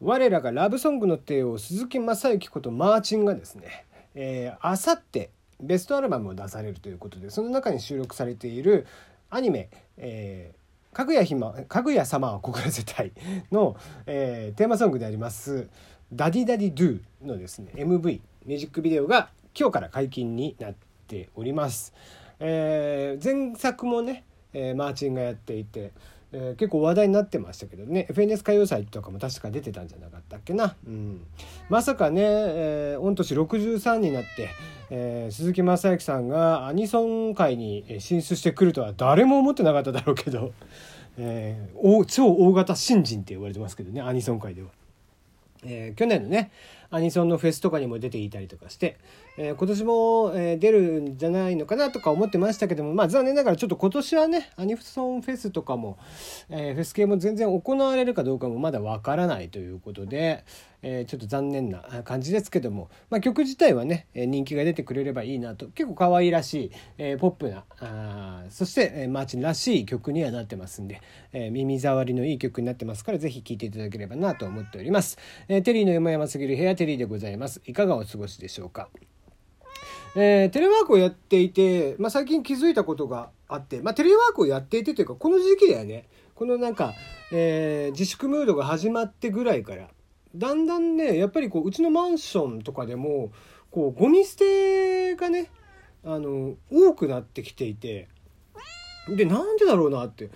[0.00, 3.84] 我らがラブソングの帝王鈴木雅之ことマーチンがですね
[4.60, 8.86] あさってベストアルバムを出されるということでその中に収録されている
[9.30, 13.12] アニメ「えー、かぐやひまかぐや様は告らせたい
[13.50, 13.76] の」
[14.06, 15.68] えー、テーマソングであります
[16.12, 20.74] 「DADDY DADDY DO」のですね MV ミュージックビデオが今日から解禁になっ
[21.06, 21.92] ております。
[22.40, 25.90] えー、前作もね、えー、マーチンがやっていて
[26.32, 28.06] えー、結構話題になってましたけどね。
[28.10, 31.22] FNS 歌謡祭とかも確か出てたんじゃなかったっけな、うん、
[31.68, 34.50] まさかね、えー、御年63になって、
[34.90, 40.52] えー、鈴木雅之さんがアニソン界に進出してくるとは誰も思ってなかっただろうけど、
[41.16, 44.68] えー、超大型新人って言われてますけどねアニソン界では。
[45.64, 46.50] えー、去年のね
[46.90, 48.98] アニソンのフェスとかにも出ていたりとかして、
[49.36, 55.98] えー、今年も、えー、出るんじゃないのかなとか思ってましたけどもまあ残念ながらちょっと今年はねアニソンフェスとかも、
[56.48, 60.44] えフェス系も全然行われるかどうかもまだわからないということで、
[60.82, 71.00] えちょっと残念な感じですけども、まあ、曲自体はね人気が出てくれればいいなと結構可愛らしい、えポップなあそして、えマーチンらしい曲にはなってますんで、
[71.32, 75.18] え耳障りのいい曲になってますから是非聴いていただければなと思っております。
[75.48, 77.60] えテリーの山々すぎる部屋テリーでございます。
[77.66, 78.88] いかがお過ごしでしょうか？
[80.16, 86.08] えー、テレワークをやっていて、まあ、最近気づいたことがあって、まあ、テレワークをやっていてというか、この時期だよね。
[86.34, 86.94] このなんか、
[87.30, 89.90] えー、自粛ムードが始まってぐらいから、
[90.38, 93.32] だんだんね、やっぱりこう、うちのマンションとかでも、
[93.70, 95.50] こう、ゴミ捨てがね、
[96.04, 98.08] あの、多くなってきていて、
[99.08, 100.30] で、なんでだろうなって。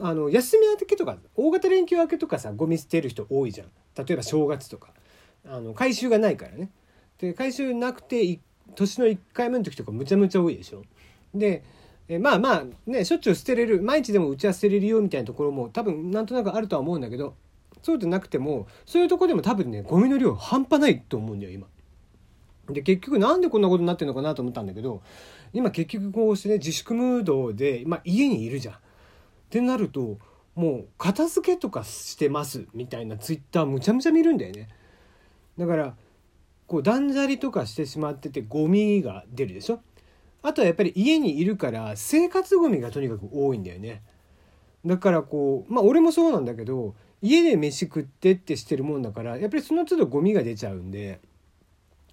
[0.00, 3.68] あの、休み明けとか、大型連休明けとかさ、ゴミ捨てる人多いじゃん。
[3.96, 4.90] 例えば正月とか。
[5.48, 6.70] あの回収がないからね
[7.18, 8.40] で回収なくて
[8.74, 10.82] 年の1回目の時とかむちゃむちゃ多いでしょ
[11.34, 11.62] で
[12.08, 17.34] えまあまあねしょっちゅう捨てれる毎日でもうちは捨てれるよみたいなところも多分なんとなくあるとは思うんだけど
[17.86, 21.68] そうでなくてもそういうとこでも多分ねゴミの量半端ないと思うんだよ今。
[22.68, 25.00] で結局なんでこんなことになってるのかなと思ったんだけど
[25.52, 28.74] 今結局こうしてね自粛ムードで、まあ、家にいるじゃん。
[28.74, 28.78] っ
[29.50, 30.18] てなると
[30.56, 34.68] もう片付けとかしてますみたいなツイッターむちゃむちゃ見るんだよね。
[35.56, 35.94] だから
[36.66, 39.78] こう断捨離とかしてしまっててゴミが出るでしょ？
[40.42, 44.02] あとはやっぱり家にいるから生活ゴミがとにかく多いんだよね
[44.84, 51.20] だからこうまあ俺もそうなんだけど家で飯食ってってしてるもんだからやっぱりその都度ゴミが出ちゃうんで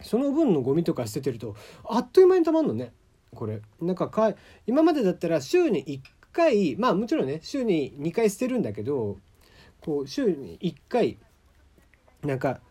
[0.02, 1.56] その分のゴミとか捨ててると
[1.86, 2.94] あっという間にたまんのね
[3.34, 4.34] これなんかか
[4.68, 9.18] 今までだったら週に1回まあもちろんね週に2回捨てるんだけど
[9.82, 11.18] こう週に1回
[12.24, 12.62] なんか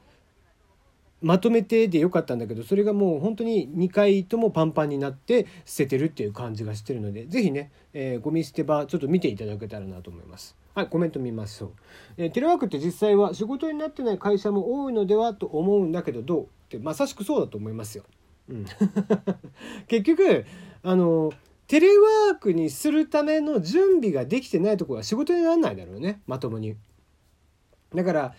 [1.20, 10.56] まとめてでよかったんだけどそれがもう本当に2回ともパンパンになって捨ててるっていう感じがしてるので是非ね、えー、ゴミ捨て場ちょっと見ていただけたらなと思います。
[10.74, 11.70] はい、コメント見ましょう、
[12.16, 18.04] えー、テレワークって実際は仕事になってない会社も多いのではと思うんだけどどうってまさしくそうだと思いますよ。
[18.48, 18.66] うん、
[19.86, 20.46] 結局
[20.82, 21.32] あの
[21.66, 26.76] テレワークにするための準備ができてないところは仕事にならないだろうねまともに。
[27.94, 28.34] だから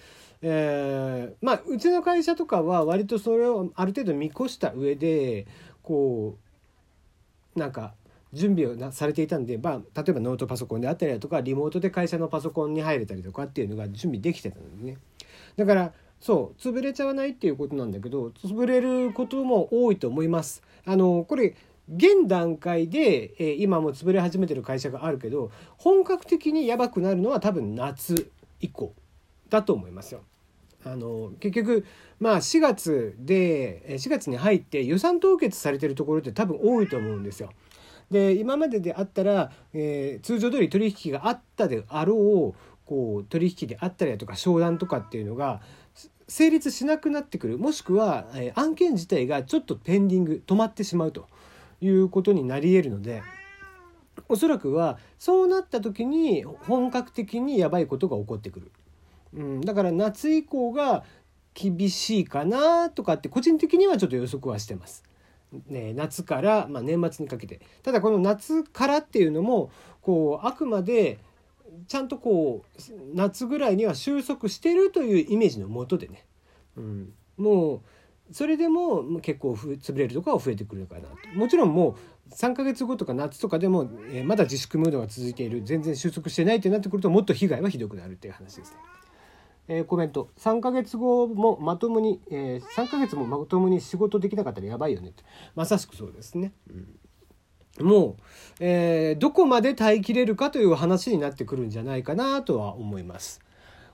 [0.45, 5.47] えー、まあうちの会社とかは割とそれをある程度見越した上で
[5.81, 6.37] こ
[7.55, 7.93] うなんか
[8.33, 14.97] 準備をなされていたんで、まあ、例えばノートパソコンであったりだとかリモートで会社のパソコンに入れたりとかっていうのが準備できてたのでね
[15.55, 20.63] だからそう潰れちゃわないっていうことなんだけど潰れることも多いと思います。
[20.85, 21.55] あのこれ
[21.93, 28.93] 現段階で、えー、今も潰れ始めてる会社があるけど本格的にやばくなるのは多分夏以降
[29.49, 30.21] だと思いますよ。
[30.85, 31.85] あの結局
[32.19, 37.49] まあ4月で4月に入って予算凍結されてるところって多分多いと思うんですよ。
[38.13, 45.61] で今までであったら、えー、通常通り取引があったであろうこう取引であったりだとか商談とかっていうのが
[46.27, 51.27] 成立しなくなってくるもしくは、えー、案件自体がちょっとペンディング止まってしまうと
[51.81, 53.23] いうことになり得るので
[54.29, 58.71] おそらくはそうなった時に本格的にやばいことが起こってくる。
[59.33, 61.03] うん、だから夏以降が
[61.55, 65.03] 厳しいかなとかって個人的にはちょっと予測はしてます。
[65.67, 67.61] ね、夏から、まあ、年末にかけて。
[67.83, 69.71] ただこの夏からっていうのも
[70.01, 71.19] こうあくまで
[71.87, 76.25] ちゃんとこう夏ぐらいには収束してるというイメージのもとでね、
[76.77, 77.81] うん、もう
[78.31, 81.07] それでも結構潰れるとかは増えてくるかなと。
[81.35, 81.97] もちろんも
[82.29, 85.61] う3ヶ月後とか夏とかでも、え、まだ自粛ムードが続いている。
[85.63, 88.77] 全然収束してないってなってくるともっと被害はひどくなるっていう話ですね。
[89.67, 95.23] えー、コメント3ヶ月後もまともに、えー、3ヶ月もまともに仕事できなかったらやばいよねって
[95.55, 96.51] まさしくそうですね。
[97.79, 98.15] うん、もう、
[98.59, 103.41] えー、どこまで耐えきれるかという話になってくるんじゃないかなとは思います。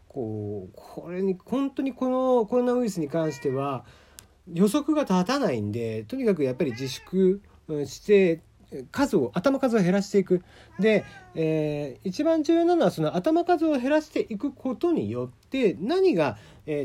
[0.07, 3.85] こうこれに本当にこのコロナウイルスに関しては
[4.51, 7.41] 予測が立たないんでとにかくやっぱり自粛
[7.85, 8.41] して
[8.91, 10.43] 数を頭数を減らしていく。
[10.79, 11.05] で、
[11.35, 16.37] えー、一番重要なのはその頭数を減らしていくことによって何が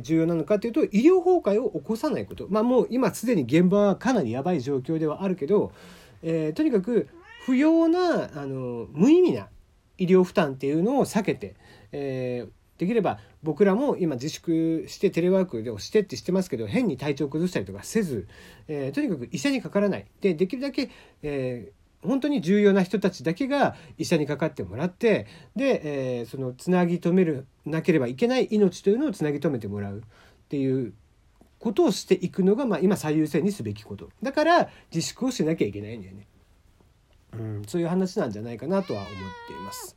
[0.02, 2.46] 重要なのかというと医療崩壊を起こさないこと。
[2.48, 5.72] まあもう今すでに現場はかなりやばい状況ではあるけど、
[6.22, 7.08] えー、とにかく
[7.44, 9.48] 不要なあの無意味な
[9.98, 11.54] 医療負担っていうのを避けて、
[11.92, 18.26] えーできれば僕らも今自粛してテレワークをしてってしてますけど変に体調崩したりとかせず、
[18.68, 20.06] えー、とにかく医者にかからない。
[20.20, 20.90] でできるだけ、
[21.22, 30.02] えー、本当に重要な人たちだけが医者にかかってもらってで、えー、そのつなぎ止めるなければいけない命というのをつなぎ止めてもらうっ
[30.48, 30.92] ていう
[31.58, 34.10] ことをしていくのが、まあ、今最優先にすべきこと。
[34.22, 36.26] だから自粛をしなきゃいけないんだよね、
[37.32, 39.12] うん、そういう話なんじゃないかなとは思っ
[39.46, 39.96] ています。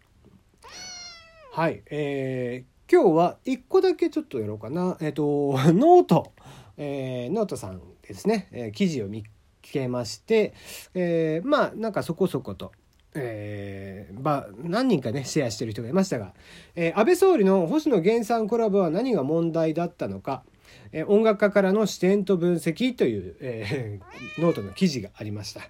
[1.57, 4.95] はい、えー、今日は1個だけちょっとやろうかな。
[5.01, 6.33] えっ、ー、と、 note、
[6.77, 9.27] えー、ノートさんですね、えー、記事を見つ
[9.63, 10.54] けまして、
[10.94, 12.74] えー、まあ、なんかそこそこと、
[13.15, 16.36] えー、まあ、何人かね、シェアしてる人がいましたが、
[16.75, 20.44] えー、安倍総理の星野源さんコラボは何が問題だったのか、
[20.92, 25.62] えー、音楽家からの視点と分析という、えー、 ノートの記事がありました。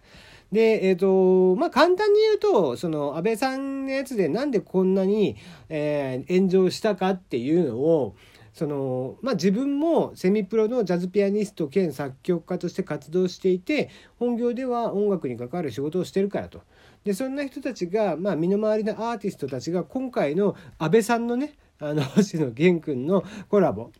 [0.52, 5.36] で、えっ、ー、と、まあ、簡単に言うと、その安倍さんのやつでなんでこんなに、
[5.70, 8.16] えー、炎上したかっていうのを、
[8.58, 16.64] そのまあ、自分もセミプロのジャズピアニスト兼作曲家として活動していて本業では音楽に関わる仕事をしてるからと。
[17.04, 23.92] でそんな人たちが、まあ、身の回りのアーティストたちが今回の安倍さんのねあの星野源君のコラボ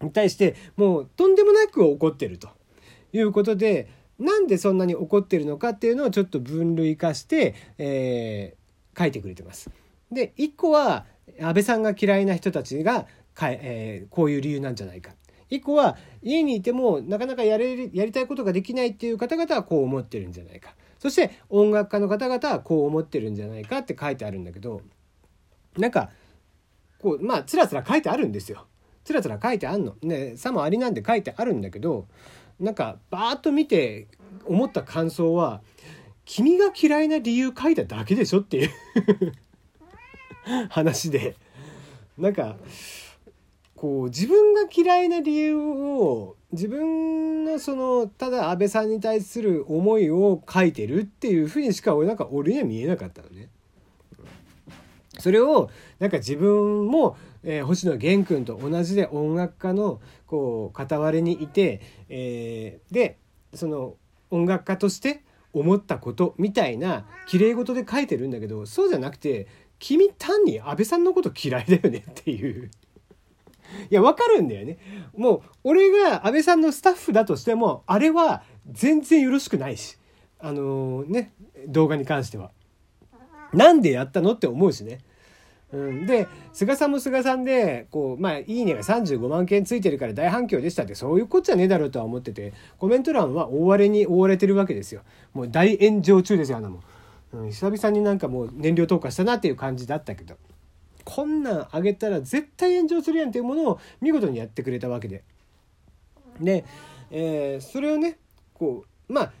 [0.00, 2.48] に対してもうとんでもなく怒ってると
[3.12, 9.70] いうことでなんでそんなに怒ってるのかっていうのをちょっと分類化して、えー、書いてくれてます。
[10.10, 11.04] で一個は
[11.40, 15.12] 安倍さんが嫌いな人たちがか、えー、こういう理由なんじゃないか。
[15.48, 20.74] 一個は家にいてもなかなかやれやりたいことができないっていう方々はこう思ってるんじゃないか。
[20.98, 24.80] そして音楽家の方々はこう思ってるんじゃないかって書いてあるんだけど
[25.76, 26.10] なんか
[26.98, 28.66] こうまあつらつら書いてあるんですよ。
[29.04, 29.94] つらつら書いてあんの。
[30.02, 32.08] ねさもありなんで書いてあるんだけど
[32.60, 34.08] なんかバーッと見て
[34.44, 35.60] 思った感想は
[36.24, 38.70] 君が嫌いな理由書いただけでしょっていう
[40.70, 41.36] 話で
[42.18, 42.56] なんか
[43.74, 53.48] こう自分が嫌いな理由を自分のそのただ安倍さんに対する思いを書いてるっていうふうにしか俺なんか俺には見えなかったのね。
[55.18, 63.18] それをなんか自分もえー、星野源君と同じで音楽家のこう片割れにいて、えー、で
[63.54, 63.94] その
[64.30, 69.46] 音楽家として思ったことみたいな綺麗事で書いてるんだけどそうじゃなくて
[69.78, 72.70] 君単に安倍さんのこと嫌いだよねっていう
[73.90, 74.78] いやわかるんだよね
[75.16, 79.96] もう俺が安倍さんのスタッフだとしてもあれは全然よろしくないし
[80.40, 81.32] あのー、ね
[81.68, 82.50] 動画に関しては。
[83.52, 84.98] なんでやったのって思うしね。
[85.72, 95.02] うん、で菅さんも菅さんでこうまあ「いいね」が35万件ついてるから大反響でしたってそういうこっちゃねえだろうとは思っててコメント欄は大荒れに覆われてるわけですよ。
[95.34, 96.80] もう大炎上中ですよあのも
[97.32, 100.36] う、ん、久々になんかもう燃料投下したなっていう感じだったけど。
[101.04, 105.22] こんなんあげたら絶対炎上するやんっていうものを見事にやってくれたわけで。
[106.40, 106.64] で、
[107.12, 108.18] えー、それをね
[108.52, 109.32] こうまあ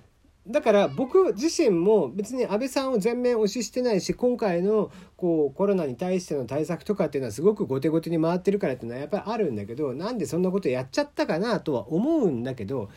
[0.48, 12.90] だから僕自身も別に安倍さんを全面推ししてないし今回のこうコロナに対しての対策とかっていうのはすごく後手後手に回ってるからっていうのはやっぱりあるんだけどなんでそんなことやっちゃったかなとは思うんだけど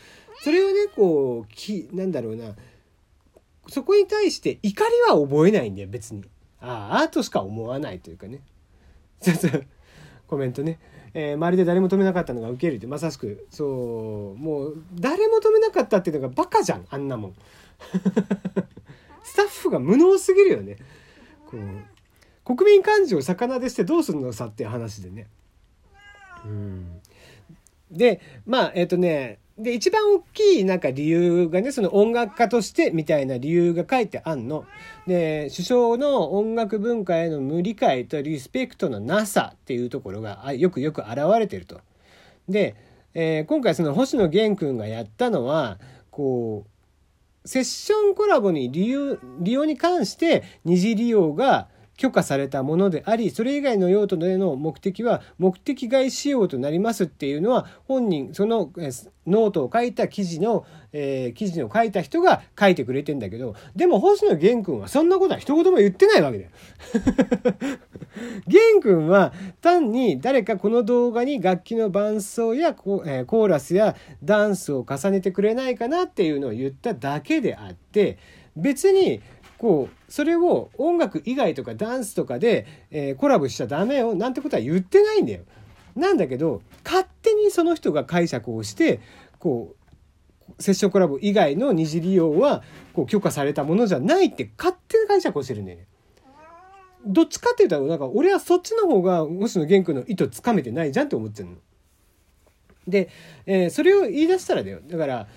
[0.44, 2.56] それをねこうきなんだろうな
[3.68, 6.24] そこに対して怒りは覚えないんだよ別に。
[6.62, 8.42] ああアートしか思わないというかね。
[10.28, 10.80] コメントね。
[11.14, 13.48] えー、周りで誰も止めなかったのが受けるってまさしく。
[13.50, 14.38] そう。
[14.38, 17.36] もう誰も止めなかったっていうのがバカじゃんあんなもん。
[19.24, 20.78] スタッフが無能すぎるよね。
[21.48, 25.28] こう国民感情を逆なでしてどうするのさっていう話でね。
[26.46, 27.02] うん。
[27.92, 34.64] でまあえっ、ー、とねで、一番大きいなんか理由がね、その音楽家としてみたいな理由が書いてあんの。
[35.06, 41.82] で、首相の音楽文化への無理解とリスペクトのなさっていうところがよくよく現れてると。
[42.48, 42.76] で、
[43.14, 45.78] えー、今回その星野源君がやったのは、
[46.10, 51.68] こう、セッションコラボに利用、利用に関して二次利用が
[52.00, 58.72] 許可されたものでありそれ以外の用途での目的は目的外使用となりますっていうのは本人その
[59.28, 66.50] ノートを書いた記事の、えー、記事を書いた人が書いてくれてんだけどでも星野源君はそんなことは一言も言ってないわけだよ。
[68.48, 78.18] 源君は単に誰かこの動画に楽器の伴奏やコ,、えー、コーラスやダンスを重ねてくれないかなっていうのを言っただけであって
[78.56, 79.22] 別に
[79.60, 85.44] こうそれを音楽以外とかダンスとかで、えー、コラボしちゃダメよなんてことは言ってないんだよ。
[85.96, 89.02] なんだけど勝手にその人が解釈をして
[89.38, 89.76] こ
[90.58, 92.64] うセッションコラボ以外の二次利用は
[92.94, 95.88] こう許可されたものじゃないって勝手に解釈をしてるんだよね。
[97.06, 101.56] どっちかっていうとなんか俺はそっちの方が星野源君の意図つかめてないじゃんって思ってるの。
[102.88, 103.10] で、
[103.46, 105.28] えー、それを言い出したらだよだから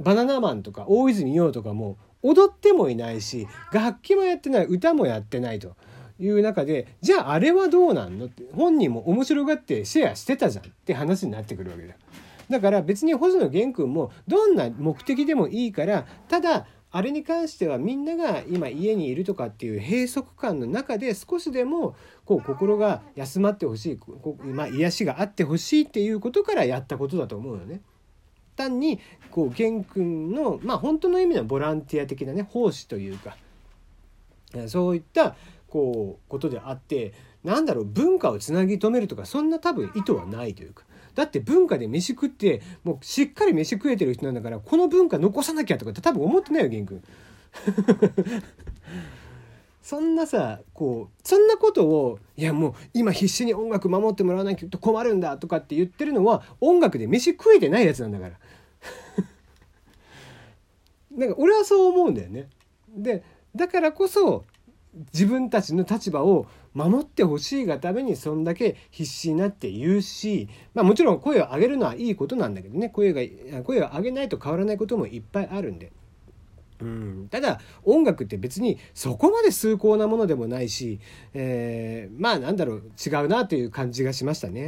[0.00, 5.76] バナナマンとか大泉洋とかも踊ってもいないし楽器もやってない歌もやってないと
[6.18, 11.94] いう中でじゃああれはどうなんのって本人も面白がってシェアしてたじゃんって話になってくるわけだ
[12.48, 21.94] だから別に星野源君もどんな目的でもいいからただあれに関してはみんなが今家にいるとかっていう閉塞感の中で少しでも
[22.24, 24.00] こう心が休まってほしい、
[24.44, 27.82] まあ、癒しがあってほしいっていうことからやったことだと思うのね。
[28.56, 33.36] 単にこう玄君のまあ本当の意味のボランティア的なね奉仕というか
[34.68, 35.36] そういった
[35.68, 37.12] こうことであって
[37.44, 40.84] なんだろう文化をつなぎ止めるとかそんな多分意図はないというか
[41.14, 47.02] だって文化で飯食ってもうしっかり飯食えてる人なんだからこの文化残さなきゃとかって多分思ってないよ玄君。
[49.82, 58.34] そんなさこうそんなことをいやもう今必死に音楽守ってもらわないと困るんだとかって言ってるのは音楽で飯食えてないやつなんだから
[61.16, 62.48] なんか俺はそう思うんだよね。
[62.88, 63.22] で
[63.54, 64.44] だからこそ
[65.12, 75.92] 自分たちの立場を守ってほしいがためにそんだけ必死になって言うし、まあ、もちろん声を上げるのはいいことなんだけどね声が声を上げないと変わらないこともいっぱいあるんで。
[76.78, 81.00] うん、ただ音楽って別にそこまで崇高なものでもないし、
[81.32, 84.64] えー、まあなんだろう違うなという感じがしましたね。